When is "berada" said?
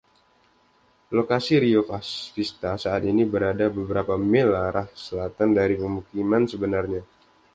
3.33-3.67